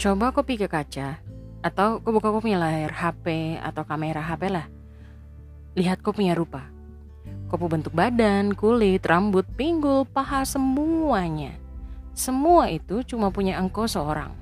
Coba 0.00 0.32
kopi 0.32 0.56
ke 0.56 0.64
kaca 0.64 1.20
atau 1.60 2.00
kau 2.00 2.08
buka 2.08 2.32
punya 2.40 2.56
layar 2.56 2.88
HP 2.88 3.60
atau 3.60 3.84
kamera 3.84 4.24
HP 4.24 4.48
lah. 4.48 4.64
Lihat 5.76 6.00
kau 6.00 6.16
punya 6.16 6.32
rupa. 6.32 6.64
Kau 7.52 7.60
bentuk 7.68 7.92
badan, 7.92 8.56
kulit, 8.56 9.04
rambut, 9.04 9.44
pinggul, 9.60 10.08
paha, 10.08 10.48
semuanya. 10.48 11.52
Semua 12.16 12.72
itu 12.72 13.04
cuma 13.04 13.28
punya 13.28 13.60
engkau 13.60 13.84
seorang. 13.84 14.32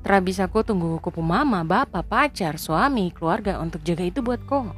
Tera 0.00 0.16
bisa 0.24 0.48
kau 0.48 0.64
tunggu 0.64 0.96
kau 1.04 1.12
mama, 1.20 1.60
bapak, 1.60 2.08
pacar, 2.08 2.56
suami, 2.56 3.12
keluarga 3.12 3.60
untuk 3.60 3.84
jaga 3.84 4.08
itu 4.08 4.24
buat 4.24 4.48
kau. 4.48 4.72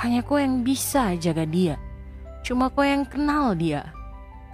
Hanya 0.00 0.24
kau 0.24 0.40
yang 0.40 0.64
bisa 0.64 1.20
jaga 1.20 1.44
dia. 1.44 1.76
Cuma 2.40 2.72
kau 2.72 2.80
yang 2.80 3.04
kenal 3.04 3.52
dia. 3.52 3.92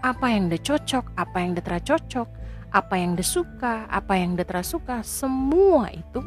Apa 0.02 0.34
yang 0.34 0.50
udah 0.50 0.58
cocok, 0.58 1.14
apa 1.14 1.36
yang 1.38 1.54
udah 1.54 1.78
cocok, 1.78 2.39
apa 2.70 2.94
yang 2.98 3.18
dia 3.18 3.26
suka, 3.26 3.86
apa 3.90 4.14
yang 4.14 4.38
dia 4.38 4.46
suka, 4.62 5.02
semua 5.02 5.90
itu 5.90 6.22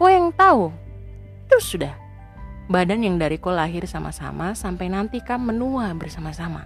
kau 0.00 0.08
yang 0.08 0.32
tahu. 0.32 0.72
Itu 1.46 1.60
sudah. 1.60 1.94
Badan 2.72 3.04
yang 3.04 3.20
dari 3.20 3.36
kau 3.36 3.52
lahir 3.52 3.84
sama-sama 3.84 4.56
sampai 4.56 4.88
nanti 4.88 5.20
kamu 5.20 5.52
menua 5.52 5.92
bersama-sama. 5.92 6.64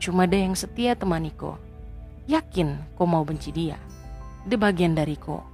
Cuma 0.00 0.24
dia 0.24 0.42
yang 0.44 0.56
setia 0.56 0.96
temani 0.96 1.30
kau. 1.36 1.60
Yakin 2.24 2.96
kau 2.96 3.04
mau 3.04 3.22
benci 3.22 3.52
dia. 3.52 3.76
Dia 4.48 4.56
bagian 4.56 4.96
dari 4.96 5.16
kau. 5.20 5.53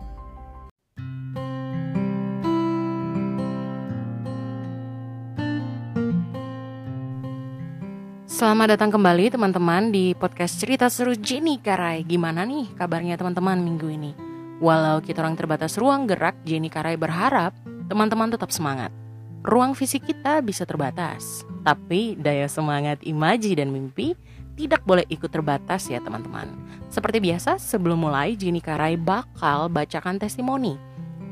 Selamat 8.40 8.72
datang 8.72 8.88
kembali 8.88 9.36
teman-teman 9.36 9.92
di 9.92 10.16
podcast 10.16 10.56
cerita 10.56 10.88
seru 10.88 11.12
Jenny 11.12 11.60
Karai. 11.60 12.08
Gimana 12.08 12.48
nih 12.48 12.72
kabarnya 12.72 13.20
teman-teman 13.20 13.60
minggu 13.60 13.84
ini? 13.92 14.16
Walau 14.64 15.04
kita 15.04 15.20
orang 15.20 15.36
terbatas 15.36 15.76
ruang 15.76 16.08
gerak, 16.08 16.40
Jenny 16.48 16.72
Karai 16.72 16.96
berharap 16.96 17.52
teman-teman 17.92 18.32
tetap 18.32 18.48
semangat. 18.48 18.88
Ruang 19.44 19.76
fisik 19.76 20.08
kita 20.08 20.40
bisa 20.40 20.64
terbatas, 20.64 21.44
tapi 21.68 22.16
daya 22.16 22.48
semangat 22.48 23.04
imaji 23.04 23.60
dan 23.60 23.76
mimpi 23.76 24.16
tidak 24.56 24.88
boleh 24.88 25.04
ikut 25.12 25.28
terbatas 25.28 25.92
ya 25.92 26.00
teman-teman. 26.00 26.48
Seperti 26.88 27.20
biasa, 27.20 27.60
sebelum 27.60 28.08
mulai 28.08 28.40
Jenny 28.40 28.64
Karai 28.64 28.96
bakal 28.96 29.68
bacakan 29.68 30.16
testimoni 30.16 30.80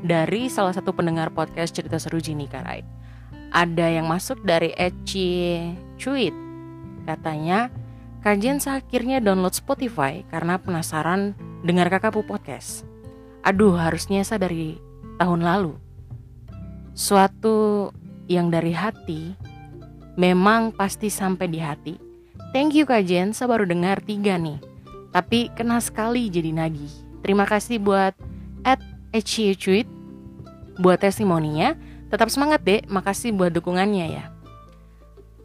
dari 0.05 0.45
salah 0.45 0.77
satu 0.77 0.93
pendengar 0.93 1.33
podcast 1.33 1.73
cerita 1.73 1.97
seru 1.97 2.21
Jenny 2.21 2.45
Karai. 2.45 2.85
Ada 3.49 3.97
yang 3.97 4.05
masuk 4.05 4.45
dari 4.45 4.77
Eci 4.77 5.57
Cuit 5.97 6.48
Katanya, 7.03 7.69
kajian 8.23 8.59
akhirnya 8.63 9.23
download 9.23 9.55
Spotify 9.55 10.23
karena 10.27 10.59
penasaran 10.59 11.35
dengar 11.63 11.91
kakakku 11.91 12.23
podcast. 12.23 12.87
Aduh, 13.43 13.75
harusnya 13.75 14.23
saya 14.23 14.47
dari 14.47 14.79
tahun 15.19 15.43
lalu. 15.43 15.75
Suatu 16.95 17.89
yang 18.27 18.51
dari 18.51 18.75
hati 18.75 19.35
memang 20.19 20.75
pasti 20.75 21.07
sampai 21.07 21.47
di 21.47 21.59
hati. 21.63 21.95
Thank 22.51 22.75
you 22.75 22.83
kajian, 22.83 23.31
saya 23.31 23.55
baru 23.55 23.63
dengar 23.63 24.03
tiga 24.03 24.35
nih. 24.35 24.59
Tapi 25.09 25.49
kena 25.55 25.79
sekali 25.79 26.27
jadi 26.27 26.51
nagih. 26.51 26.91
Terima 27.23 27.45
kasih 27.45 27.79
buat 27.81 28.13
at 28.63 28.81
Echichuit 29.09 29.89
buat 30.79 31.01
testimoninya. 31.01 31.75
Tetap 32.09 32.33
semangat 32.33 32.65
deh, 32.65 32.81
makasih 32.89 33.35
buat 33.37 33.53
dukungannya 33.53 34.05
ya. 34.09 34.33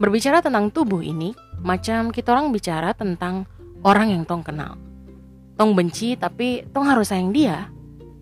Berbicara 0.01 0.41
tentang 0.41 0.73
tubuh 0.73 1.05
ini, 1.05 1.37
macam 1.61 2.09
kita 2.11 2.33
orang 2.33 2.51
bicara 2.51 2.91
tentang 2.91 3.47
orang 3.85 4.11
yang 4.11 4.23
tong 4.25 4.41
kenal. 4.41 4.75
Tong 5.55 5.71
benci 5.71 6.19
tapi 6.19 6.67
tong 6.75 6.89
harus 6.89 7.13
sayang 7.13 7.31
dia, 7.31 7.71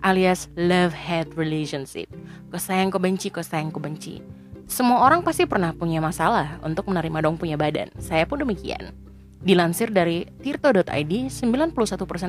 alias 0.04 0.52
love-hate 0.60 1.34
relationship. 1.40 2.12
Kau 2.54 2.62
sayang 2.62 2.94
kau 2.94 3.02
benci, 3.02 3.34
kau 3.34 3.42
sayang 3.42 3.74
kau 3.74 3.82
benci. 3.82 4.22
Semua 4.70 5.06
orang 5.08 5.26
pasti 5.26 5.48
pernah 5.48 5.74
punya 5.74 6.04
masalah 6.04 6.60
untuk 6.62 6.92
menerima 6.92 7.26
dong 7.26 7.40
punya 7.40 7.58
badan. 7.58 7.90
Saya 7.98 8.28
pun 8.28 8.44
demikian. 8.44 8.94
Dilansir 9.44 9.92
dari 9.92 10.24
tirto.id, 10.40 11.14
91% 11.28 11.76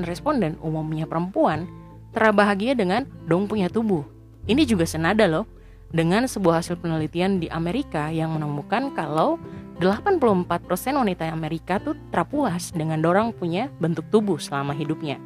responden 0.03 0.59
umumnya 0.59 1.06
perempuan 1.06 1.71
terbahagia 2.10 2.75
dengan 2.75 3.06
dong 3.26 3.47
punya 3.47 3.71
tubuh. 3.71 4.03
Ini 4.47 4.66
juga 4.66 4.86
senada 4.86 5.26
loh 5.26 5.47
dengan 5.94 6.26
sebuah 6.26 6.62
hasil 6.62 6.82
penelitian 6.82 7.38
di 7.38 7.47
Amerika 7.50 8.10
yang 8.10 8.34
menemukan 8.34 8.91
kalau 8.98 9.38
84% 9.78 10.94
wanita 10.94 11.26
Amerika 11.34 11.82
tuh 11.82 11.98
terpuas 12.14 12.70
dengan 12.70 13.02
dorang 13.02 13.34
punya 13.34 13.66
bentuk 13.82 14.06
tubuh 14.14 14.38
selama 14.38 14.70
hidupnya. 14.70 15.18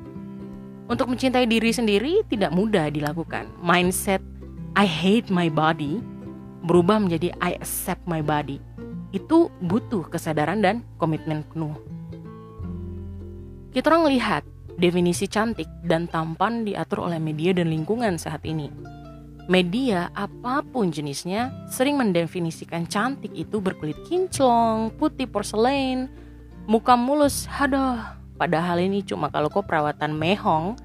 Untuk 0.89 1.13
mencintai 1.13 1.45
diri 1.45 1.69
sendiri 1.69 2.25
tidak 2.33 2.49
mudah 2.57 2.89
dilakukan. 2.89 3.45
Mindset 3.61 4.25
I 4.73 4.89
hate 4.89 5.29
my 5.29 5.53
body 5.53 6.01
berubah 6.65 6.97
menjadi 6.97 7.37
I 7.45 7.61
accept 7.61 8.09
my 8.09 8.25
body. 8.25 8.57
Itu 9.13 9.53
butuh 9.61 10.09
kesadaran 10.09 10.65
dan 10.65 10.81
komitmen 10.97 11.45
penuh. 11.45 11.77
Kita 13.69 13.93
orang 13.93 14.09
lihat 14.09 14.49
definisi 14.81 15.29
cantik 15.29 15.69
dan 15.85 16.09
tampan 16.09 16.65
diatur 16.65 17.05
oleh 17.05 17.21
media 17.21 17.53
dan 17.53 17.69
lingkungan 17.69 18.17
saat 18.17 18.41
ini 18.49 18.73
Media 19.49 20.13
apa 20.13 20.61
pun 20.61 20.93
jenisnya 20.93 21.49
sering 21.73 21.97
mendefinisikan 21.97 22.85
cantik 22.85 23.33
itu 23.33 23.65
berkulit 23.65 23.97
kinclong, 24.05 24.93
putih 25.01 25.25
porselen, 25.25 26.13
muka 26.69 27.01
mulus, 27.01 27.49
haduh. 27.49 27.97
Padahal 28.37 28.85
ini 28.85 29.01
cuma 29.01 29.33
kalau 29.33 29.49
kau 29.49 29.65
perawatan 29.65 30.13
mehong 30.13 30.77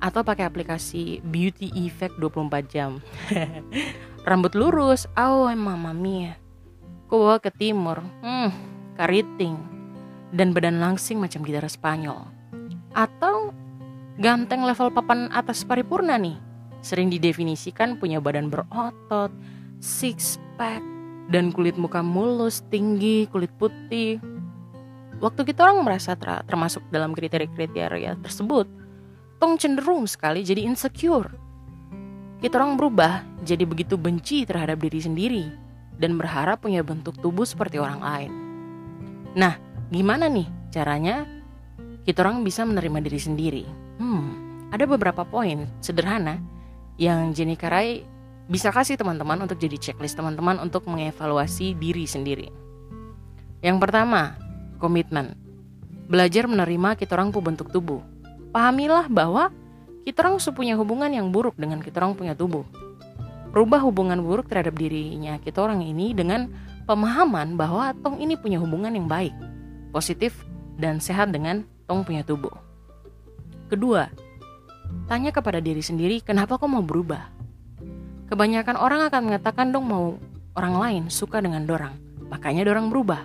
atau 0.00 0.24
pakai 0.24 0.48
aplikasi 0.48 1.20
beauty 1.20 1.68
effect 1.84 2.16
24 2.16 2.72
jam. 2.72 3.04
Rambut 4.28 4.56
lurus, 4.56 5.04
oh 5.12 5.52
mama 5.52 5.92
mia. 5.92 6.40
Kau 7.12 7.28
bawa 7.28 7.36
ke 7.44 7.52
timur, 7.52 8.00
hmm, 8.24 8.50
kariting. 8.96 9.60
Dan 10.32 10.56
badan 10.56 10.80
langsing 10.80 11.20
macam 11.20 11.44
gitar 11.44 11.68
Spanyol. 11.68 12.24
Atau 12.96 13.52
ganteng 14.16 14.64
level 14.64 14.96
papan 14.96 15.28
atas 15.28 15.60
paripurna 15.60 16.16
nih 16.16 16.47
sering 16.80 17.10
didefinisikan 17.10 17.98
punya 17.98 18.22
badan 18.22 18.48
berotot, 18.48 19.32
six 19.82 20.38
pack, 20.56 20.82
dan 21.28 21.52
kulit 21.52 21.76
muka 21.76 22.00
mulus, 22.00 22.64
tinggi, 22.72 23.28
kulit 23.28 23.52
putih. 23.60 24.18
Waktu 25.18 25.42
kita 25.50 25.66
orang 25.66 25.82
merasa 25.82 26.14
ter 26.14 26.30
termasuk 26.46 26.86
dalam 26.94 27.10
kriteria-kriteria 27.12 28.22
tersebut, 28.22 28.66
tong 29.42 29.58
cenderung 29.58 30.06
sekali 30.06 30.46
jadi 30.46 30.62
insecure. 30.66 31.30
Kita 32.38 32.54
orang 32.62 32.78
berubah 32.78 33.26
jadi 33.42 33.66
begitu 33.66 33.98
benci 33.98 34.46
terhadap 34.46 34.78
diri 34.78 35.02
sendiri 35.02 35.44
dan 35.98 36.14
berharap 36.14 36.62
punya 36.62 36.86
bentuk 36.86 37.18
tubuh 37.18 37.42
seperti 37.42 37.82
orang 37.82 37.98
lain. 37.98 38.32
Nah, 39.34 39.58
gimana 39.90 40.30
nih 40.30 40.46
caranya 40.70 41.26
kita 42.06 42.22
orang 42.22 42.46
bisa 42.46 42.62
menerima 42.62 42.98
diri 43.02 43.20
sendiri? 43.20 43.64
Hmm, 43.98 44.30
ada 44.70 44.86
beberapa 44.86 45.26
poin 45.26 45.66
sederhana 45.82 46.38
yang 46.98 47.30
Jenny 47.30 47.54
Karai 47.54 48.02
bisa 48.50 48.74
kasih 48.74 48.98
teman-teman 48.98 49.38
untuk 49.46 49.56
jadi 49.56 49.78
checklist 49.78 50.18
teman-teman 50.18 50.58
untuk 50.58 50.84
mengevaluasi 50.90 51.78
diri 51.78 52.04
sendiri. 52.04 52.50
Yang 53.62 53.78
pertama, 53.78 54.34
komitmen. 54.82 55.38
Belajar 56.10 56.50
menerima 56.50 56.98
kita 56.98 57.14
orang 57.14 57.30
bentuk 57.30 57.70
tubuh. 57.70 58.02
Pahamilah 58.50 59.06
bahwa 59.06 59.54
kita 60.02 60.24
orang 60.24 60.40
punya 60.56 60.74
hubungan 60.74 61.12
yang 61.12 61.28
buruk 61.28 61.54
dengan 61.54 61.84
kita 61.84 62.00
orang 62.02 62.16
punya 62.16 62.32
tubuh. 62.32 62.64
Rubah 63.52 63.80
hubungan 63.84 64.20
buruk 64.20 64.48
terhadap 64.48 64.76
dirinya 64.76 65.36
kita 65.40 65.60
orang 65.60 65.84
ini 65.84 66.12
dengan 66.16 66.48
pemahaman 66.88 67.60
bahwa 67.60 67.92
tong 68.00 68.16
ini 68.16 68.36
punya 68.40 68.56
hubungan 68.56 68.96
yang 68.96 69.04
baik, 69.04 69.36
positif, 69.92 70.32
dan 70.80 71.00
sehat 71.00 71.28
dengan 71.28 71.68
tong 71.84 72.04
punya 72.08 72.24
tubuh. 72.24 72.52
Kedua, 73.68 74.08
Tanya 75.08 75.32
kepada 75.32 75.58
diri 75.58 75.80
sendiri, 75.80 76.20
kenapa 76.20 76.60
kau 76.60 76.68
mau 76.68 76.84
berubah? 76.84 77.32
Kebanyakan 78.28 78.76
orang 78.76 79.00
akan 79.08 79.22
mengatakan 79.24 79.72
dong 79.72 79.88
mau 79.88 80.20
orang 80.52 80.74
lain 80.76 81.02
suka 81.08 81.40
dengan 81.40 81.64
dorang, 81.64 81.96
makanya 82.28 82.68
dorang 82.68 82.92
berubah. 82.92 83.24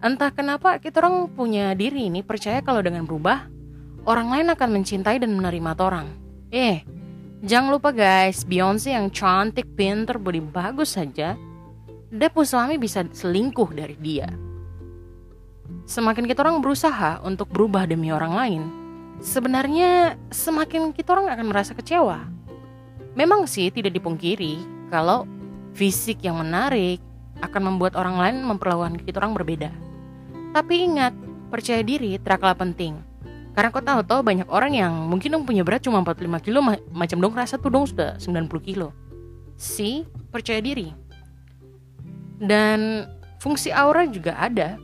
Entah 0.00 0.32
kenapa 0.32 0.76
kita 0.76 1.00
orang 1.00 1.32
punya 1.32 1.72
diri 1.72 2.12
ini 2.12 2.20
percaya 2.20 2.60
kalau 2.60 2.84
dengan 2.84 3.08
berubah, 3.08 3.48
orang 4.04 4.28
lain 4.32 4.46
akan 4.52 4.68
mencintai 4.80 5.20
dan 5.20 5.32
menerima 5.36 5.72
orang. 5.80 6.08
Eh, 6.52 6.84
jangan 7.44 7.72
lupa 7.72 7.92
guys, 7.96 8.44
Beyonce 8.44 8.92
yang 8.92 9.08
cantik, 9.08 9.68
pinter, 9.72 10.20
body 10.20 10.40
bagus 10.40 10.96
saja, 10.96 11.36
Depu 12.10 12.42
suami 12.42 12.74
bisa 12.74 13.06
selingkuh 13.06 13.70
dari 13.70 13.94
dia. 13.94 14.26
Semakin 15.86 16.26
kita 16.26 16.42
orang 16.42 16.58
berusaha 16.58 17.22
untuk 17.22 17.46
berubah 17.54 17.86
demi 17.86 18.10
orang 18.10 18.34
lain, 18.34 18.62
sebenarnya 19.20 20.16
semakin 20.32 20.90
kita 20.96 21.12
orang 21.12 21.30
akan 21.30 21.46
merasa 21.46 21.76
kecewa. 21.76 22.26
Memang 23.14 23.44
sih 23.44 23.68
tidak 23.68 23.94
dipungkiri 23.94 24.58
kalau 24.88 25.28
fisik 25.76 26.24
yang 26.24 26.40
menarik 26.40 26.98
akan 27.40 27.72
membuat 27.72 27.96
orang 27.96 28.16
lain 28.16 28.36
memperlakukan 28.44 29.00
kita 29.04 29.20
orang 29.20 29.36
berbeda. 29.36 29.70
Tapi 30.50 30.74
ingat, 30.82 31.14
percaya 31.52 31.80
diri 31.84 32.18
teraklah 32.18 32.56
penting. 32.56 32.98
Karena 33.50 33.68
kau 33.74 33.82
tahu 33.82 34.00
toh 34.06 34.22
banyak 34.22 34.46
orang 34.46 34.72
yang 34.72 34.92
mungkin 35.10 35.34
dong 35.34 35.44
punya 35.44 35.66
berat 35.66 35.82
cuma 35.82 35.98
45 36.06 36.46
kilo 36.46 36.62
ma 36.62 36.78
macam 36.94 37.18
dong 37.18 37.34
rasa 37.34 37.58
tuh 37.58 37.70
dong 37.70 37.84
sudah 37.84 38.14
90 38.22 38.46
kilo. 38.62 38.94
Si 39.58 40.06
percaya 40.30 40.62
diri. 40.62 40.94
Dan 42.40 43.04
fungsi 43.42 43.74
aura 43.74 44.06
juga 44.06 44.38
ada. 44.38 44.78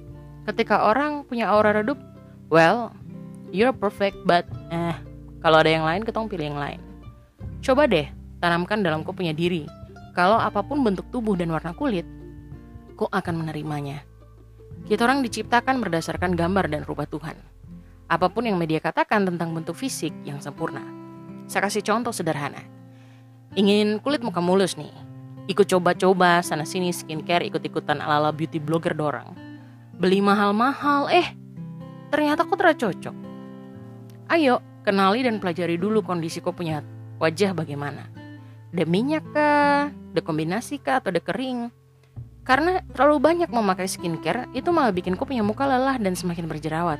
Ketika 0.44 0.86
orang 0.86 1.26
punya 1.26 1.50
aura 1.50 1.74
redup, 1.74 1.98
well, 2.50 2.90
you're 3.50 3.74
perfect 3.74 4.16
but 4.24 4.46
eh 4.70 4.96
kalau 5.42 5.62
ada 5.62 5.70
yang 5.70 5.86
lain 5.86 6.02
ketong 6.02 6.26
pilih 6.26 6.50
yang 6.54 6.58
lain. 6.58 6.80
Coba 7.62 7.86
deh 7.86 8.10
tanamkan 8.42 8.82
dalam 8.82 9.06
kau 9.06 9.14
punya 9.14 9.30
diri. 9.30 9.66
Kalau 10.16 10.40
apa 10.40 10.64
pun 10.64 10.80
bentuk 10.80 11.04
tubuh 11.12 11.36
dan 11.36 11.52
warna 11.52 11.76
kulit, 11.76 12.08
kau 12.96 13.06
akan 13.12 13.44
menerimanya. 13.44 14.00
Kita 14.88 15.04
orang 15.04 15.20
diciptakan 15.20 15.82
berdasarkan 15.84 16.34
gambar 16.34 16.72
dan 16.72 16.82
rupa 16.88 17.04
Tuhan. 17.04 17.36
Apa 18.06 18.30
pun 18.30 18.46
yang 18.46 18.56
media 18.56 18.78
katakan 18.78 19.26
tentang 19.26 19.50
bentuk 19.50 19.74
fisik 19.74 20.14
yang 20.22 20.38
sempurna. 20.38 20.82
Saya 21.50 21.66
kasih 21.66 21.82
contoh 21.82 22.14
sederhana. 22.14 22.62
Ingin 23.58 23.98
kulit 23.98 24.22
muka 24.22 24.38
mulus 24.38 24.78
nih. 24.78 24.94
Ikut 25.46 25.66
coba-coba 25.70 26.42
sana-sini 26.42 26.90
skincare 26.90 27.46
ikut-ikutan 27.46 28.02
ala-ala 28.02 28.34
beauty 28.34 28.58
blogger 28.58 28.94
dorang. 28.94 29.34
Beli 29.94 30.18
mahal-mahal, 30.22 31.10
eh 31.10 31.34
ternyata 32.10 32.42
kok 32.46 32.58
terlalu 32.58 32.78
cocok. 32.78 33.25
Ayo, 34.26 34.58
kenali 34.82 35.22
dan 35.22 35.38
pelajari 35.38 35.78
dulu 35.78 36.02
kondisi 36.02 36.42
kau 36.42 36.50
punya 36.50 36.82
wajah 37.22 37.54
bagaimana. 37.54 38.10
De 38.74 38.82
minyak 38.82 39.22
kah, 39.30 39.94
de 40.10 40.18
kombinasi 40.18 40.82
kah, 40.82 40.98
atau 40.98 41.14
de 41.14 41.22
kering. 41.22 41.70
Karena 42.42 42.82
terlalu 42.90 43.22
banyak 43.22 43.50
memakai 43.54 43.86
skincare, 43.86 44.50
itu 44.50 44.74
malah 44.74 44.90
bikin 44.90 45.14
kau 45.14 45.30
punya 45.30 45.46
muka 45.46 45.62
lelah 45.62 45.94
dan 46.02 46.18
semakin 46.18 46.50
berjerawat. 46.50 46.98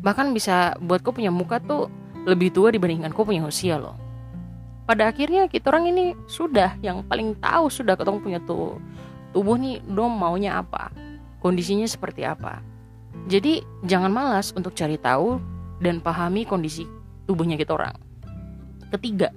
Bahkan 0.00 0.32
bisa 0.32 0.80
buat 0.80 1.04
kau 1.04 1.12
punya 1.12 1.28
muka 1.28 1.60
tuh 1.60 1.92
lebih 2.24 2.48
tua 2.48 2.72
dibandingkan 2.72 3.12
kau 3.12 3.28
punya 3.28 3.44
usia 3.44 3.76
loh. 3.76 3.96
Pada 4.88 5.12
akhirnya 5.12 5.52
kita 5.52 5.68
orang 5.68 5.92
ini 5.92 6.16
sudah 6.24 6.72
yang 6.80 7.04
paling 7.04 7.36
tahu 7.36 7.68
sudah 7.68 8.00
ketemu 8.00 8.18
punya 8.22 8.40
tuh 8.40 8.80
tubuh 9.36 9.60
nih 9.60 9.84
dom 9.84 10.08
maunya 10.08 10.56
apa? 10.56 10.88
Kondisinya 11.44 11.84
seperti 11.84 12.24
apa? 12.24 12.64
Jadi 13.28 13.60
jangan 13.84 14.08
malas 14.08 14.56
untuk 14.56 14.72
cari 14.72 14.96
tahu 14.96 15.55
dan 15.82 16.00
pahami 16.00 16.48
kondisi 16.48 16.84
tubuhnya 17.28 17.58
kita 17.60 17.74
orang 17.76 17.96
ketiga 18.94 19.32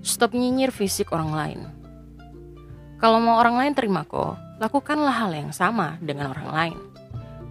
stop 0.00 0.32
nyinyir 0.32 0.70
fisik 0.70 1.10
orang 1.12 1.30
lain 1.32 1.60
kalau 3.02 3.20
mau 3.20 3.40
orang 3.40 3.60
lain 3.60 3.72
terima 3.76 4.06
kok 4.06 4.36
lakukanlah 4.62 5.12
hal 5.12 5.32
yang 5.34 5.50
sama 5.50 5.98
dengan 6.00 6.32
orang 6.32 6.48
lain 6.50 6.78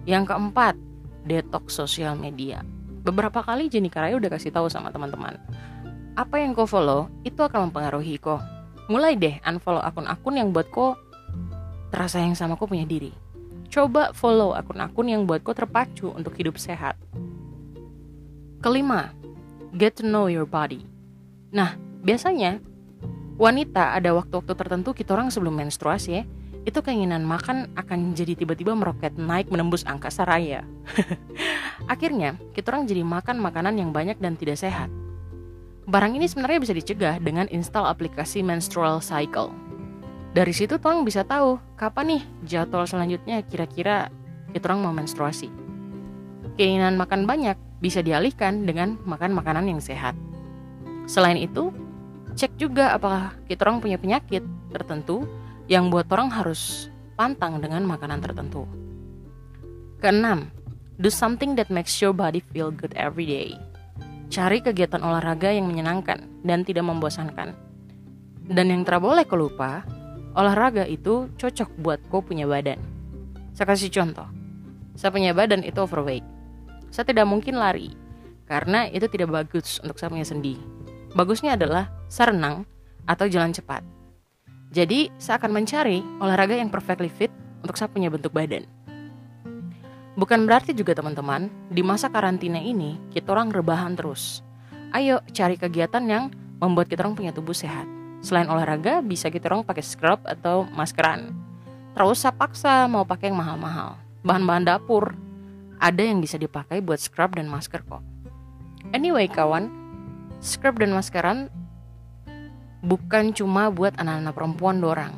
yang 0.03 0.27
keempat 0.27 0.75
detox 1.23 1.79
sosial 1.79 2.19
media. 2.19 2.61
Beberapa 3.03 3.43
kali 3.43 3.67
Jenny 3.67 3.91
Karaya 3.91 4.15
udah 4.15 4.31
kasih 4.31 4.51
tahu 4.51 4.67
sama 4.71 4.91
teman-teman. 4.91 5.35
Apa 6.15 6.39
yang 6.39 6.55
kau 6.55 6.69
follow 6.69 7.09
itu 7.27 7.39
akan 7.39 7.71
mempengaruhi 7.71 8.19
kau. 8.19 8.39
Mulai 8.87 9.15
deh 9.15 9.35
unfollow 9.43 9.79
akun-akun 9.79 10.35
yang 10.39 10.51
buat 10.51 10.67
kau 10.71 10.95
terasa 11.91 12.19
yang 12.19 12.35
sama 12.35 12.55
kau 12.55 12.67
punya 12.67 12.87
diri. 12.87 13.11
Coba 13.71 14.13
follow 14.13 14.53
akun-akun 14.53 15.07
yang 15.09 15.21
buat 15.25 15.41
kau 15.41 15.55
terpacu 15.55 16.13
untuk 16.13 16.35
hidup 16.37 16.59
sehat. 16.59 16.95
Kelima, 18.63 19.11
get 19.75 19.99
to 19.99 20.07
know 20.07 20.31
your 20.31 20.47
body. 20.47 20.87
Nah, 21.51 21.75
biasanya 21.99 22.63
wanita 23.35 23.91
ada 23.91 24.15
waktu-waktu 24.15 24.55
tertentu 24.55 24.95
kita 24.95 25.19
orang 25.19 25.27
sebelum 25.27 25.59
menstruasi 25.59 26.09
ya, 26.15 26.23
itu 26.63 26.79
keinginan 26.79 27.27
makan 27.27 27.75
akan 27.75 28.15
jadi 28.15 28.39
tiba-tiba 28.39 28.71
meroket 28.71 29.19
naik 29.19 29.51
menembus 29.51 29.83
angka 29.83 30.07
saraya. 30.07 30.63
Akhirnya, 31.91 32.39
kita 32.55 32.71
orang 32.71 32.87
jadi 32.87 33.03
makan 33.03 33.43
makanan 33.43 33.83
yang 33.83 33.91
banyak 33.91 34.15
dan 34.23 34.39
tidak 34.39 34.55
sehat. 34.55 34.87
Barang 35.83 36.15
ini 36.15 36.23
sebenarnya 36.31 36.63
bisa 36.63 36.71
dicegah 36.71 37.19
dengan 37.19 37.51
install 37.51 37.83
aplikasi 37.83 38.47
menstrual 38.47 39.03
cycle. 39.03 39.51
Dari 40.31 40.55
situ 40.55 40.79
tuang 40.79 41.03
bisa 41.03 41.27
tahu 41.27 41.59
kapan 41.75 42.15
nih 42.15 42.23
jadwal 42.47 42.87
selanjutnya 42.87 43.43
kira-kira 43.43 44.07
kita 44.55 44.71
orang 44.71 44.87
mau 44.87 44.95
menstruasi. 44.95 45.51
Keinginan 46.55 46.95
makan 46.95 47.27
banyak 47.27 47.59
bisa 47.83 47.99
dialihkan 47.99 48.63
dengan 48.63 48.95
makan 49.03 49.35
makanan 49.35 49.67
yang 49.67 49.83
sehat. 49.83 50.15
Selain 51.03 51.35
itu, 51.35 51.75
cek 52.39 52.55
juga 52.55 52.95
apakah 52.95 53.35
kita 53.51 53.67
orang 53.67 53.83
punya 53.83 53.99
penyakit 53.99 54.39
tertentu 54.71 55.27
yang 55.67 55.91
buat 55.91 56.07
orang 56.07 56.31
harus 56.31 56.87
pantang 57.19 57.59
dengan 57.59 57.83
makanan 57.83 58.23
tertentu. 58.23 58.63
Keenam, 59.99 60.47
do 60.95 61.11
something 61.11 61.59
that 61.59 61.67
makes 61.67 61.99
your 61.99 62.15
body 62.15 62.39
feel 62.55 62.71
good 62.71 62.95
every 62.95 63.27
day. 63.27 63.51
Cari 64.31 64.63
kegiatan 64.63 65.03
olahraga 65.03 65.51
yang 65.51 65.67
menyenangkan 65.67 66.23
dan 66.41 66.63
tidak 66.63 66.87
membosankan. 66.87 67.53
Dan 68.47 68.65
yang 68.71 68.87
tak 68.87 69.03
boleh 69.03 69.27
kau 69.27 69.37
lupa, 69.39 69.83
olahraga 70.35 70.87
itu 70.87 71.27
cocok 71.35 71.69
buat 71.83 71.99
kau 72.07 72.23
punya 72.23 72.47
badan. 72.47 72.79
Saya 73.53 73.69
kasih 73.69 73.93
contoh. 73.93 74.25
Saya 74.97 75.13
punya 75.13 75.31
badan 75.37 75.61
itu 75.61 75.77
overweight. 75.77 76.32
Saya 76.93 77.09
tidak 77.09 77.25
mungkin 77.25 77.57
lari, 77.57 77.89
karena 78.45 78.85
itu 78.85 79.09
tidak 79.09 79.33
bagus 79.33 79.81
untuk 79.81 79.97
saya 79.97 80.13
punya 80.13 80.29
sendi. 80.29 80.61
Bagusnya 81.17 81.57
adalah 81.57 81.89
saya 82.05 82.29
renang 82.29 82.69
atau 83.09 83.25
jalan 83.25 83.49
cepat. 83.49 83.81
Jadi, 84.69 85.09
saya 85.17 85.41
akan 85.41 85.57
mencari 85.57 86.05
olahraga 86.21 86.53
yang 86.53 86.69
perfectly 86.69 87.09
fit 87.09 87.33
untuk 87.65 87.81
saya 87.81 87.89
punya 87.89 88.13
bentuk 88.13 88.29
badan. 88.29 88.69
Bukan 90.13 90.45
berarti 90.45 90.77
juga 90.77 90.93
teman-teman, 90.93 91.49
di 91.73 91.81
masa 91.81 92.13
karantina 92.13 92.61
ini 92.61 93.01
kita 93.09 93.33
orang 93.33 93.49
rebahan 93.49 93.97
terus. 93.97 94.45
Ayo 94.93 95.25
cari 95.33 95.57
kegiatan 95.57 96.05
yang 96.05 96.29
membuat 96.61 96.93
kita 96.93 97.01
orang 97.01 97.17
punya 97.17 97.33
tubuh 97.33 97.57
sehat. 97.57 97.89
Selain 98.21 98.45
olahraga, 98.45 99.01
bisa 99.01 99.33
kita 99.33 99.49
orang 99.49 99.65
pakai 99.65 99.81
scrub 99.81 100.21
atau 100.29 100.69
maskeran. 100.77 101.33
Terus 101.97 102.21
saya 102.21 102.37
paksa 102.37 102.85
mau 102.85 103.01
pakai 103.01 103.33
yang 103.33 103.41
mahal-mahal. 103.41 103.97
Bahan-bahan 104.21 104.69
dapur, 104.69 105.17
ada 105.83 105.99
yang 105.99 106.23
bisa 106.23 106.39
dipakai 106.39 106.79
buat 106.79 106.95
scrub 106.95 107.35
dan 107.35 107.51
masker 107.51 107.83
kok. 107.83 107.99
Anyway 108.95 109.27
kawan, 109.27 109.67
scrub 110.39 110.79
dan 110.79 110.95
maskeran 110.95 111.51
bukan 112.79 113.35
cuma 113.35 113.67
buat 113.67 113.91
anak-anak 113.99 114.31
perempuan 114.31 114.79
dorang. 114.79 115.11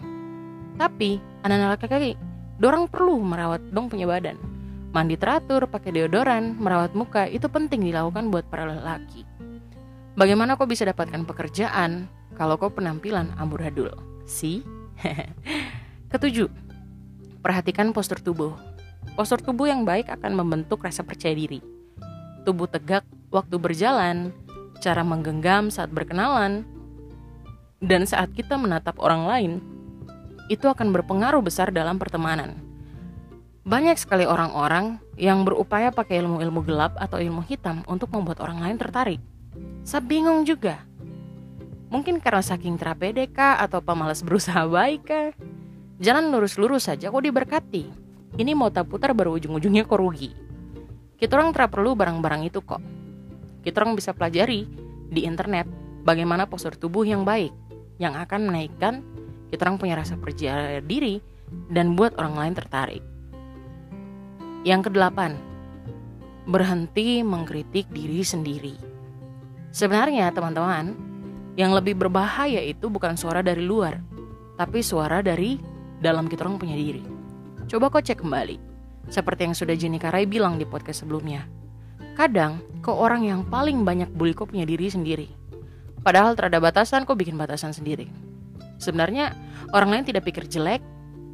Tapi 0.82 1.22
anak-anak 1.46 1.78
laki-laki 1.78 2.18
dorang 2.58 2.90
perlu 2.90 3.22
merawat 3.22 3.62
dong 3.70 3.94
punya 3.94 4.10
badan. 4.10 4.42
Mandi 4.90 5.20
teratur, 5.20 5.68
pakai 5.68 5.92
deodoran, 5.92 6.56
merawat 6.58 6.96
muka 6.96 7.28
itu 7.28 7.46
penting 7.52 7.84
dilakukan 7.84 8.32
buat 8.32 8.48
para 8.48 8.66
lelaki. 8.66 9.28
Bagaimana 10.16 10.56
kau 10.56 10.64
bisa 10.64 10.88
dapatkan 10.88 11.28
pekerjaan 11.28 12.08
kalau 12.40 12.56
kau 12.56 12.72
penampilan 12.72 13.36
amburadul? 13.36 13.92
Si? 14.24 14.64
Ketujuh, 16.16 16.48
perhatikan 17.44 17.92
postur 17.92 18.24
tubuh. 18.24 18.75
Postur 19.16 19.40
tubuh 19.40 19.72
yang 19.72 19.88
baik 19.88 20.12
akan 20.12 20.36
membentuk 20.36 20.84
rasa 20.84 21.00
percaya 21.08 21.32
diri. 21.32 21.64
Tubuh 22.44 22.68
tegak 22.68 23.08
waktu 23.32 23.56
berjalan, 23.56 24.36
cara 24.84 25.08
menggenggam 25.08 25.72
saat 25.72 25.88
berkenalan, 25.88 26.68
dan 27.80 28.04
saat 28.04 28.36
kita 28.36 28.60
menatap 28.60 29.00
orang 29.00 29.24
lain, 29.24 29.52
itu 30.52 30.68
akan 30.68 30.92
berpengaruh 30.92 31.40
besar 31.40 31.72
dalam 31.72 31.96
pertemanan. 31.96 32.60
Banyak 33.66 33.98
sekali 33.98 34.30
orang-orang 34.30 35.02
yang 35.18 35.42
berupaya 35.42 35.90
pakai 35.90 36.22
ilmu-ilmu 36.22 36.62
gelap 36.68 36.94
atau 37.02 37.18
ilmu 37.18 37.42
hitam 37.50 37.82
untuk 37.90 38.14
membuat 38.14 38.44
orang 38.44 38.62
lain 38.62 38.78
tertarik. 38.78 39.18
Saya 39.82 40.06
bingung 40.06 40.46
juga. 40.46 40.86
Mungkin 41.90 42.22
karena 42.22 42.46
saking 42.46 42.78
terapede 42.78 43.26
kah 43.32 43.58
atau 43.58 43.82
pemalas 43.82 44.22
berusaha 44.22 44.70
baik 44.70 45.02
kah? 45.08 45.32
Jalan 45.98 46.30
lurus-lurus 46.30 46.92
saja 46.92 47.10
kok 47.10 47.24
diberkati. 47.26 48.05
Ini 48.36 48.52
mau 48.52 48.68
tak 48.68 48.92
putar 48.92 49.16
baru 49.16 49.40
ujung-ujungnya 49.40 49.88
kok 49.88 49.96
rugi. 49.96 50.36
Kita 51.16 51.40
orang 51.40 51.56
tidak 51.56 51.72
perlu 51.72 51.96
barang-barang 51.96 52.52
itu 52.52 52.60
kok. 52.60 52.84
Kita 53.64 53.80
orang 53.80 53.96
bisa 53.96 54.12
pelajari 54.12 54.68
di 55.08 55.24
internet 55.24 55.72
bagaimana 56.04 56.44
postur 56.44 56.76
tubuh 56.76 57.08
yang 57.08 57.24
baik 57.24 57.56
yang 57.96 58.20
akan 58.20 58.52
menaikkan 58.52 59.00
kita 59.48 59.64
orang 59.64 59.80
punya 59.80 59.96
rasa 59.96 60.20
percaya 60.20 60.84
diri 60.84 61.24
dan 61.72 61.96
buat 61.96 62.12
orang 62.20 62.36
lain 62.36 62.54
tertarik. 62.60 63.04
Yang 64.68 64.92
kedelapan, 64.92 65.40
berhenti 66.44 67.24
mengkritik 67.24 67.88
diri 67.88 68.20
sendiri. 68.20 68.76
Sebenarnya 69.72 70.36
teman-teman, 70.36 70.92
yang 71.56 71.72
lebih 71.72 71.96
berbahaya 71.96 72.60
itu 72.60 72.92
bukan 72.92 73.16
suara 73.16 73.40
dari 73.40 73.64
luar, 73.64 74.04
tapi 74.60 74.84
suara 74.84 75.24
dari 75.24 75.56
dalam 76.04 76.28
kita 76.28 76.44
orang 76.44 76.60
punya 76.60 76.76
diri. 76.76 77.15
Coba 77.76 77.92
kau 77.92 78.00
cek 78.00 78.24
kembali, 78.24 78.56
seperti 79.12 79.52
yang 79.52 79.52
sudah 79.52 79.76
Jenny 79.76 80.00
Karai 80.00 80.24
bilang 80.24 80.56
di 80.56 80.64
podcast 80.64 81.04
sebelumnya. 81.04 81.44
Kadang, 82.16 82.64
kau 82.80 82.96
orang 82.96 83.28
yang 83.28 83.44
paling 83.44 83.84
banyak 83.84 84.08
bully 84.16 84.32
kau 84.32 84.48
punya 84.48 84.64
diri 84.64 84.88
sendiri 84.88 85.28
Padahal 86.00 86.40
terhadap 86.40 86.64
batasan, 86.64 87.04
kok 87.04 87.20
bikin 87.20 87.34
batasan 87.36 87.76
sendiri. 87.76 88.08
Sebenarnya 88.80 89.36
orang 89.76 89.92
lain 89.92 90.06
tidak 90.08 90.24
pikir 90.24 90.48
jelek 90.48 90.80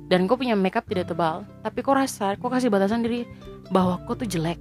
dan 0.09 0.25
kau 0.25 0.33
punya 0.33 0.57
makeup 0.57 0.81
tidak 0.89 1.13
tebal, 1.13 1.45
tapi 1.61 1.85
kau 1.85 1.93
rasa 1.93 2.33
kau 2.41 2.49
kasih 2.49 2.73
batasan 2.73 3.05
diri 3.05 3.27
bahwa 3.69 4.01
kau 4.09 4.17
tuh 4.17 4.25
jelek. 4.25 4.57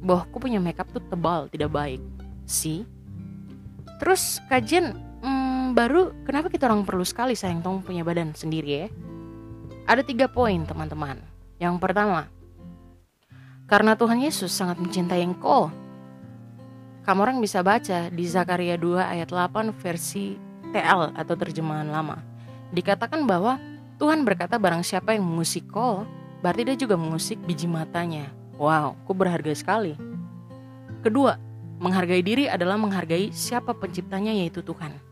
bahwa 0.00 0.24
aku 0.30 0.38
punya 0.38 0.62
makeup 0.62 0.88
tuh 0.94 1.02
tebal, 1.12 1.50
tidak 1.52 1.74
baik. 1.74 2.00
Si. 2.48 2.88
Terus 4.00 4.40
kajian 4.48 4.96
hmm, 5.20 5.76
baru 5.76 6.14
kenapa 6.24 6.48
kita 6.48 6.70
orang 6.72 6.88
perlu 6.88 7.04
sekali 7.04 7.36
sayang 7.36 7.60
tong 7.60 7.84
punya 7.84 8.00
badan 8.00 8.30
sendiri 8.30 8.70
ya? 8.70 8.88
Ada 9.88 10.04
tiga 10.04 10.28
poin 10.28 10.68
teman-teman. 10.68 11.16
Yang 11.56 11.80
pertama, 11.80 12.28
karena 13.64 13.96
Tuhan 13.96 14.20
Yesus 14.20 14.52
sangat 14.52 14.76
mencintai 14.76 15.24
engkau. 15.24 15.72
Kamu 17.08 17.20
orang 17.24 17.40
bisa 17.40 17.64
baca 17.64 18.12
di 18.12 18.24
Zakaria 18.28 18.76
2 18.76 19.00
ayat 19.00 19.32
8 19.32 19.72
versi 19.72 20.36
TL 20.76 21.16
atau 21.16 21.34
terjemahan 21.40 21.88
lama. 21.88 22.20
Dikatakan 22.68 23.24
bahwa 23.24 23.56
Tuhan 23.96 24.28
berkata 24.28 24.60
barang 24.60 24.84
siapa 24.84 25.16
yang 25.16 25.24
mengusik 25.24 25.72
kau, 25.72 26.04
berarti 26.44 26.68
dia 26.68 26.76
juga 26.76 27.00
mengusik 27.00 27.40
biji 27.48 27.64
matanya. 27.64 28.28
Wow, 28.60 28.92
ku 29.08 29.16
berharga 29.16 29.56
sekali. 29.56 29.96
Kedua, 31.00 31.40
menghargai 31.80 32.20
diri 32.20 32.44
adalah 32.44 32.76
menghargai 32.76 33.32
siapa 33.32 33.72
penciptanya 33.72 34.36
yaitu 34.36 34.60
Tuhan. 34.60 35.07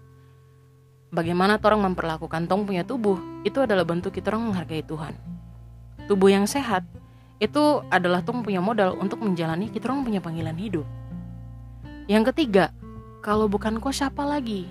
Bagaimana 1.15 1.59
orang 1.63 1.93
memperlakukan 1.93 2.51
tong 2.51 2.67
punya 2.67 2.83
tubuh, 2.83 3.19
itu 3.47 3.63
adalah 3.63 3.87
bentuk 3.87 4.11
kita 4.15 4.35
orang 4.35 4.51
menghargai 4.53 4.83
Tuhan. 4.83 5.15
Tubuh 6.11 6.31
yang 6.31 6.47
sehat, 6.47 6.83
itu 7.39 7.83
adalah 7.91 8.23
tong 8.27 8.43
punya 8.43 8.59
modal 8.59 8.99
untuk 8.99 9.23
menjalani 9.23 9.71
kita 9.71 9.91
orang 9.91 10.03
punya 10.03 10.21
panggilan 10.23 10.59
hidup. 10.59 10.87
Yang 12.07 12.35
ketiga, 12.35 12.75
kalau 13.23 13.47
bukan 13.47 13.79
kau 13.79 13.95
siapa 13.95 14.23
lagi? 14.23 14.67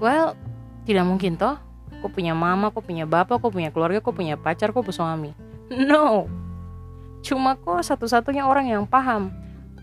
Well, 0.00 0.36
tidak 0.84 1.04
mungkin 1.08 1.36
toh. 1.40 1.56
Kau 2.04 2.12
punya 2.12 2.36
mama, 2.36 2.68
kau 2.68 2.84
punya 2.84 3.08
bapak, 3.08 3.40
kau 3.40 3.48
punya 3.48 3.72
keluarga, 3.72 4.04
kau 4.04 4.12
punya 4.12 4.36
pacar, 4.36 4.72
kau 4.76 4.84
punya 4.84 5.00
suami. 5.00 5.30
No, 5.72 6.28
Cuma 7.24 7.56
kok 7.56 7.80
satu-satunya 7.80 8.44
orang 8.44 8.68
yang 8.68 8.84
paham 8.84 9.32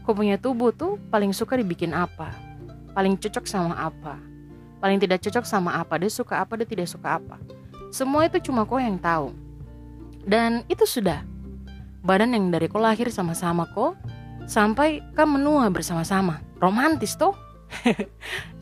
kok 0.05 0.13
punya 0.13 0.37
tubuh 0.37 0.69
tuh 0.69 1.01
paling 1.09 1.33
suka 1.33 1.57
dibikin 1.57 1.89
apa, 1.89 2.29
paling 2.93 3.17
cocok 3.17 3.45
sama 3.49 3.73
apa, 3.73 4.21
paling 4.81 4.97
tidak 4.97 5.21
cocok 5.21 5.45
sama 5.45 5.77
apa, 5.77 6.01
dia 6.01 6.09
suka 6.09 6.41
apa, 6.41 6.57
dia 6.57 6.65
tidak 6.65 6.89
suka 6.89 7.21
apa. 7.21 7.37
Semua 7.93 8.25
itu 8.25 8.41
cuma 8.49 8.65
kau 8.65 8.81
yang 8.81 8.97
tahu. 8.97 9.29
Dan 10.25 10.65
itu 10.65 10.83
sudah. 10.89 11.21
Badan 12.01 12.33
yang 12.33 12.49
dari 12.49 12.65
kau 12.65 12.81
lahir 12.81 13.13
sama-sama 13.13 13.69
kok, 13.69 13.93
sampai 14.49 15.05
kau 15.13 15.29
menua 15.29 15.69
bersama-sama. 15.69 16.41
Romantis 16.57 17.13
tuh. 17.13 17.37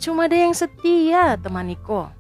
cuma 0.04 0.28
dia 0.28 0.46
yang 0.46 0.54
setia 0.54 1.40
temani 1.40 1.80
kau. 1.80 2.12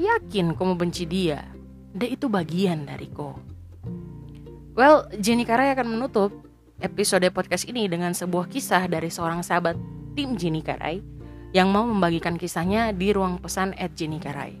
Yakin 0.00 0.56
kau 0.56 0.64
mau 0.64 0.76
benci 0.76 1.04
dia, 1.04 1.44
dia 1.92 2.08
itu 2.10 2.26
bagian 2.32 2.88
dari 2.88 3.08
kau. 3.12 3.36
Well, 4.76 5.08
Jenny 5.16 5.48
Karai 5.48 5.72
akan 5.72 5.96
menutup 5.96 6.32
episode 6.84 7.24
podcast 7.32 7.64
ini 7.64 7.88
dengan 7.88 8.12
sebuah 8.12 8.52
kisah 8.52 8.84
dari 8.84 9.08
seorang 9.08 9.40
sahabat 9.40 9.76
tim 10.12 10.36
Jenny 10.36 10.60
Karai 10.60 11.15
yang 11.56 11.72
mau 11.72 11.88
membagikan 11.88 12.36
kisahnya 12.36 12.92
di 12.92 13.16
ruang 13.16 13.40
pesan 13.40 13.72
at 13.80 13.96
Jenny 13.96 14.20
Karai. 14.20 14.52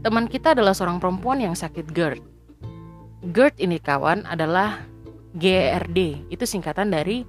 Teman 0.00 0.24
kita 0.24 0.56
adalah 0.56 0.72
seorang 0.72 0.96
perempuan 0.96 1.44
yang 1.44 1.52
sakit 1.52 1.92
GERD. 1.92 2.24
GERD 3.36 3.60
ini 3.60 3.76
kawan 3.76 4.24
adalah 4.24 4.80
GERD, 5.36 6.24
itu 6.32 6.44
singkatan 6.48 6.88
dari 6.88 7.28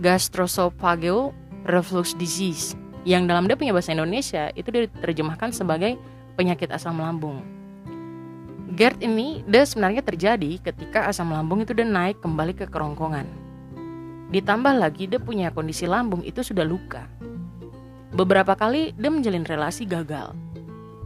Gastroesophageal 0.00 1.36
Reflux 1.68 2.16
Disease 2.16 2.72
yang 3.04 3.28
dalam 3.28 3.44
dia 3.44 3.60
punya 3.60 3.76
bahasa 3.76 3.92
Indonesia 3.92 4.48
itu 4.56 4.72
diterjemahkan 4.72 5.52
sebagai 5.52 6.00
penyakit 6.40 6.72
asam 6.72 6.96
lambung. 6.96 7.44
GERD 8.72 9.04
ini 9.04 9.44
dia 9.44 9.68
sebenarnya 9.68 10.00
terjadi 10.00 10.64
ketika 10.64 11.12
asam 11.12 11.28
lambung 11.28 11.60
itu 11.60 11.76
dia 11.76 11.84
naik 11.84 12.24
kembali 12.24 12.56
ke 12.56 12.72
kerongkongan. 12.72 13.28
Ditambah 14.32 14.80
lagi 14.80 15.12
dia 15.12 15.20
punya 15.20 15.52
kondisi 15.52 15.84
lambung 15.84 16.24
itu 16.24 16.40
sudah 16.40 16.64
luka. 16.64 17.15
Beberapa 18.16 18.56
kali 18.56 18.96
dia 18.96 19.12
menjalin 19.12 19.44
relasi 19.44 19.84
gagal, 19.84 20.32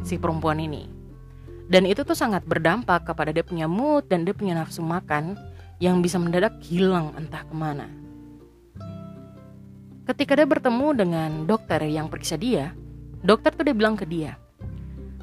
si 0.07 0.15
perempuan 0.15 0.63
ini. 0.63 0.87
Dan 1.67 1.83
itu 1.83 2.07
tuh 2.07 2.15
sangat 2.15 2.47
berdampak 2.47 3.03
kepada 3.11 3.35
dia 3.35 3.43
punya 3.43 3.67
mood 3.67 4.07
dan 4.07 4.23
dia 4.23 4.31
punya 4.31 4.55
nafsu 4.55 4.79
makan 4.79 5.35
yang 5.83 5.99
bisa 5.99 6.23
mendadak 6.23 6.55
hilang 6.63 7.11
entah 7.19 7.43
ke 7.43 7.55
mana. 7.55 7.91
Ketika 10.07 10.39
dia 10.39 10.47
bertemu 10.47 10.87
dengan 10.95 11.31
dokter 11.51 11.83
yang 11.91 12.07
periksa 12.07 12.39
dia, 12.39 12.71
dokter 13.27 13.55
tuh 13.59 13.67
dia 13.67 13.75
bilang 13.75 13.99
ke 13.99 14.07
dia, 14.07 14.39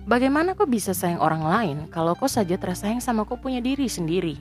Bagaimana 0.08 0.56
kau 0.56 0.64
bisa 0.64 0.96
sayang 0.96 1.20
orang 1.20 1.44
lain 1.44 1.78
kalau 1.92 2.16
kau 2.16 2.32
saja 2.32 2.56
tersayang 2.56 3.04
sama 3.04 3.28
kau 3.28 3.36
punya 3.36 3.60
diri 3.60 3.92
sendiri? 3.92 4.40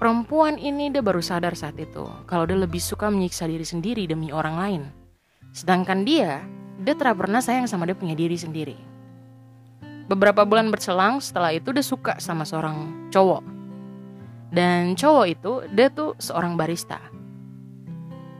Perempuan 0.00 0.56
ini 0.56 0.88
dia 0.88 1.04
baru 1.04 1.20
sadar 1.20 1.52
saat 1.52 1.76
itu 1.76 2.08
kalau 2.24 2.48
dia 2.48 2.56
lebih 2.56 2.80
suka 2.80 3.12
menyiksa 3.12 3.44
diri 3.44 3.68
sendiri 3.68 4.08
demi 4.08 4.32
orang 4.32 4.56
lain. 4.56 4.82
Sedangkan 5.50 6.06
dia, 6.06 6.42
dia 6.80 6.94
tidak 6.94 7.20
pernah 7.20 7.42
sayang 7.42 7.66
sama 7.66 7.84
dia 7.86 7.98
punya 7.98 8.14
diri 8.14 8.38
sendiri. 8.38 8.78
Beberapa 10.10 10.42
bulan 10.42 10.74
berselang 10.74 11.22
setelah 11.22 11.54
itu 11.54 11.70
dia 11.70 11.86
suka 11.86 12.18
sama 12.18 12.42
seorang 12.42 13.10
cowok. 13.14 13.42
Dan 14.50 14.98
cowok 14.98 15.26
itu 15.30 15.52
dia 15.70 15.86
tuh 15.90 16.18
seorang 16.18 16.58
barista. 16.58 16.98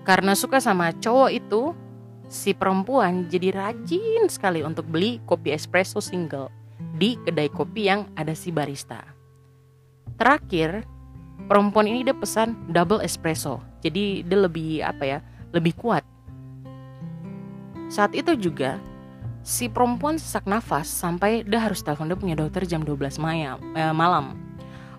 Karena 0.02 0.34
suka 0.34 0.58
sama 0.58 0.90
cowok 0.98 1.30
itu, 1.30 1.70
si 2.26 2.50
perempuan 2.54 3.30
jadi 3.30 3.54
rajin 3.54 4.26
sekali 4.26 4.66
untuk 4.66 4.86
beli 4.90 5.22
kopi 5.26 5.54
espresso 5.54 6.02
single 6.02 6.50
di 6.98 7.14
kedai 7.22 7.50
kopi 7.50 7.86
yang 7.86 8.10
ada 8.18 8.34
si 8.34 8.50
barista. 8.50 9.02
Terakhir, 10.18 10.82
perempuan 11.46 11.86
ini 11.86 12.02
dia 12.02 12.16
pesan 12.16 12.56
double 12.74 13.02
espresso. 13.06 13.62
Jadi 13.80 14.26
dia 14.26 14.38
lebih 14.42 14.82
apa 14.82 15.04
ya? 15.06 15.18
Lebih 15.54 15.78
kuat. 15.78 16.02
Saat 17.90 18.14
itu 18.14 18.38
juga 18.38 18.78
si 19.42 19.66
perempuan 19.66 20.14
sesak 20.14 20.46
nafas 20.46 20.86
sampai 20.86 21.42
dia 21.42 21.58
harus 21.58 21.82
telepon 21.82 22.06
dia 22.06 22.14
punya 22.14 22.36
dokter 22.38 22.62
jam 22.62 22.86
12 22.86 23.18
malam, 23.18 23.58
eh, 23.74 23.90
malam 23.90 24.38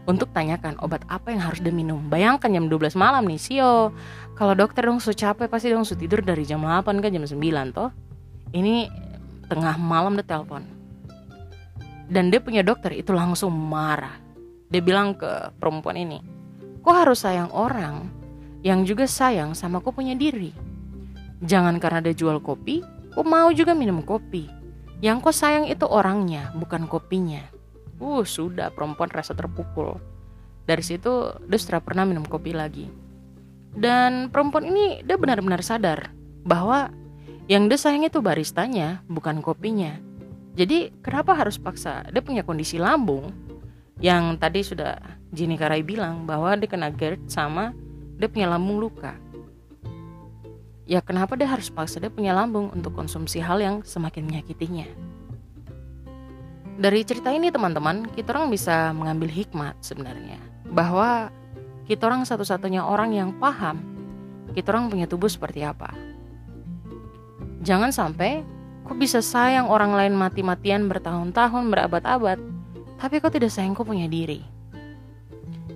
untuk 0.09 0.33
tanyakan 0.35 0.75
obat 0.83 1.05
apa 1.07 1.31
yang 1.31 1.39
harus 1.39 1.63
dia 1.63 1.71
minum. 1.71 2.03
Bayangkan 2.11 2.51
jam 2.51 2.65
12 2.67 2.97
malam 2.99 3.23
nih, 3.29 3.39
Sio. 3.39 3.95
Kalau 4.35 4.53
dokter 4.57 4.83
dong 4.83 4.99
su 4.99 5.15
capek 5.15 5.47
pasti 5.47 5.69
dong 5.69 5.85
su 5.85 5.93
tidur 5.93 6.25
dari 6.25 6.43
jam 6.43 6.59
8 6.59 6.99
kan 6.99 7.09
jam 7.13 7.23
9 7.23 7.71
toh. 7.71 7.93
Ini 8.51 8.89
tengah 9.47 9.79
malam 9.79 10.19
dia 10.19 10.27
telepon. 10.27 10.65
Dan 12.11 12.27
dia 12.27 12.43
punya 12.43 12.59
dokter 12.65 12.91
itu 12.91 13.15
langsung 13.15 13.55
marah. 13.55 14.19
Dia 14.67 14.83
bilang 14.83 15.15
ke 15.15 15.55
perempuan 15.55 15.95
ini, 15.95 16.19
"Kok 16.83 16.95
harus 16.95 17.23
sayang 17.23 17.53
orang 17.55 18.09
yang 18.67 18.83
juga 18.83 19.07
sayang 19.07 19.55
sama 19.55 19.79
kok 19.79 19.95
punya 19.95 20.11
diri? 20.17 20.70
Jangan 21.41 21.81
karena 21.81 21.99
dia 22.05 22.13
jual 22.13 22.37
kopi, 22.39 22.85
kok 23.13 23.25
mau 23.25 23.49
juga 23.49 23.73
minum 23.73 24.05
kopi. 24.05 24.45
Yang 25.01 25.29
kok 25.29 25.35
sayang 25.35 25.65
itu 25.65 25.85
orangnya, 25.89 26.53
bukan 26.53 26.85
kopinya." 26.85 27.41
Uh, 28.01 28.25
sudah 28.25 28.73
perempuan 28.73 29.13
rasa 29.13 29.37
terpukul. 29.37 30.01
Dari 30.65 30.81
situ 30.81 31.37
dia 31.45 31.59
sudah 31.61 31.81
pernah 31.85 32.01
minum 32.01 32.25
kopi 32.25 32.49
lagi. 32.49 32.89
Dan 33.77 34.33
perempuan 34.33 34.65
ini 34.65 35.05
dia 35.05 35.21
benar-benar 35.21 35.61
sadar 35.61 36.09
bahwa 36.41 36.89
yang 37.45 37.69
dia 37.69 37.77
sayang 37.77 38.05
itu 38.05 38.17
baristanya, 38.21 39.05
bukan 39.05 39.45
kopinya. 39.45 39.97
Jadi 40.57 40.91
kenapa 41.05 41.37
harus 41.37 41.61
paksa? 41.61 42.09
Dia 42.09 42.25
punya 42.25 42.41
kondisi 42.41 42.81
lambung 42.81 43.31
yang 44.01 44.35
tadi 44.41 44.65
sudah 44.65 44.97
Jenny 45.31 45.55
Karai 45.55 45.85
bilang 45.85 46.25
bahwa 46.27 46.57
dia 46.57 46.67
kena 46.67 46.91
GERD 46.91 47.29
sama 47.29 47.71
dia 48.19 48.27
punya 48.27 48.49
lambung 48.51 48.81
luka. 48.81 49.15
Ya 50.91 50.99
kenapa 50.99 51.39
dia 51.39 51.47
harus 51.47 51.71
paksa 51.71 52.03
dia 52.03 52.11
punya 52.11 52.35
lambung 52.35 52.67
untuk 52.75 52.91
konsumsi 52.91 53.39
hal 53.39 53.63
yang 53.63 53.79
semakin 53.87 54.27
menyakitinya? 54.27 54.83
Dari 56.75 57.07
cerita 57.07 57.31
ini 57.31 57.47
teman-teman, 57.47 58.11
kita 58.11 58.35
orang 58.35 58.51
bisa 58.51 58.91
mengambil 58.91 59.31
hikmat 59.31 59.79
sebenarnya 59.79 60.35
bahwa 60.67 61.31
kita 61.87 62.11
orang 62.11 62.27
satu-satunya 62.27 62.83
orang 62.83 63.15
yang 63.15 63.31
paham 63.39 63.79
kita 64.51 64.75
orang 64.75 64.91
punya 64.91 65.07
tubuh 65.07 65.31
seperti 65.31 65.63
apa. 65.63 65.95
Jangan 67.63 67.95
sampai 67.95 68.43
kok 68.83 68.99
bisa 68.99 69.23
sayang 69.23 69.71
orang 69.71 69.95
lain 69.95 70.11
mati-matian 70.11 70.91
bertahun-tahun 70.91 71.71
berabad-abad, 71.71 72.35
tapi 72.99 73.23
kok 73.23 73.31
tidak 73.31 73.55
sayang 73.55 73.71
kok 73.71 73.87
punya 73.87 74.11
diri. 74.11 74.43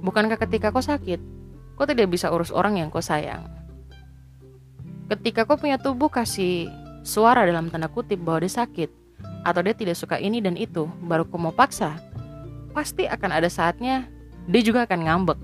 Bukankah 0.03 0.35
ketika 0.43 0.75
kau 0.75 0.83
sakit, 0.83 1.23
kau 1.79 1.87
tidak 1.87 2.11
bisa 2.11 2.27
urus 2.35 2.51
orang 2.51 2.83
yang 2.83 2.91
kau 2.91 2.99
sayang? 2.99 3.47
Ketika 5.15 5.47
kau 5.47 5.55
punya 5.55 5.79
tubuh 5.79 6.11
kasih 6.11 6.67
suara 7.07 7.47
dalam 7.47 7.71
tanda 7.71 7.87
kutip 7.87 8.19
bahwa 8.19 8.43
dia 8.43 8.51
sakit, 8.51 8.91
atau 9.47 9.63
dia 9.63 9.71
tidak 9.71 9.95
suka 9.95 10.19
ini 10.19 10.43
dan 10.43 10.59
itu, 10.59 10.91
baru 11.07 11.23
kau 11.23 11.39
mau 11.39 11.55
paksa, 11.55 11.95
pasti 12.75 13.07
akan 13.07 13.31
ada 13.31 13.47
saatnya 13.47 14.11
dia 14.51 14.59
juga 14.59 14.83
akan 14.83 14.99
ngambek. 15.07 15.39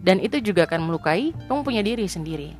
Dan 0.00 0.24
itu 0.24 0.40
juga 0.40 0.64
akan 0.64 0.88
melukai 0.88 1.36
kamu 1.44 1.60
punya 1.60 1.82
diri 1.84 2.08
sendiri. 2.08 2.56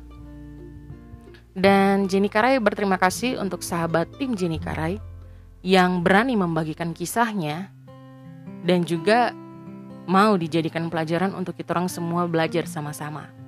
Dan 1.57 2.05
Jenny 2.05 2.29
Karai 2.29 2.61
berterima 2.61 3.01
kasih 3.01 3.41
untuk 3.41 3.65
sahabat 3.65 4.13
tim 4.21 4.37
Jenny 4.37 4.61
Karai 4.61 5.01
yang 5.65 6.05
berani 6.05 6.37
membagikan 6.37 6.93
kisahnya 6.93 7.73
dan 8.61 8.85
juga 8.85 9.33
mau 10.05 10.37
dijadikan 10.37 10.85
pelajaran 10.93 11.33
untuk 11.33 11.57
kita 11.57 11.73
orang 11.73 11.89
semua 11.89 12.29
belajar 12.29 12.69
sama-sama. 12.69 13.38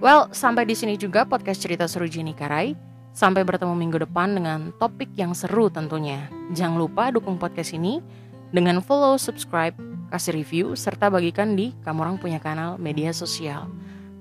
Well, 0.00 0.32
sampai 0.32 0.64
di 0.64 0.72
sini 0.72 0.96
juga 0.96 1.28
podcast 1.28 1.60
cerita 1.60 1.84
seru 1.84 2.08
Jenny 2.08 2.32
Karai. 2.32 2.72
Sampai 3.12 3.44
bertemu 3.44 3.76
minggu 3.76 4.00
depan 4.00 4.32
dengan 4.32 4.72
topik 4.80 5.12
yang 5.12 5.36
seru 5.36 5.68
tentunya. 5.68 6.24
Jangan 6.56 6.80
lupa 6.80 7.12
dukung 7.12 7.36
podcast 7.36 7.76
ini 7.76 8.00
dengan 8.48 8.80
follow, 8.80 9.20
subscribe, 9.20 9.76
kasih 10.08 10.40
review, 10.40 10.66
serta 10.72 11.12
bagikan 11.12 11.52
di 11.52 11.76
kamu 11.84 12.00
orang 12.00 12.16
punya 12.16 12.40
kanal 12.40 12.80
media 12.80 13.12
sosial. 13.12 13.68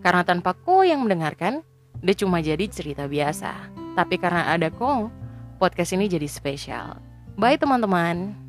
Karena 0.04 0.28
tanpa 0.28 0.52
ko 0.52 0.84
yang 0.84 1.08
mendengarkan, 1.08 1.64
dia 2.04 2.16
cuma 2.18 2.44
jadi 2.44 2.68
cerita 2.68 3.08
biasa. 3.08 3.56
Tapi 3.96 4.20
karena 4.20 4.52
ada 4.52 4.68
ko, 4.68 5.08
podcast 5.64 5.96
ini 5.96 6.12
jadi 6.12 6.28
spesial. 6.28 7.00
Bye 7.40 7.56
teman-teman. 7.56 8.49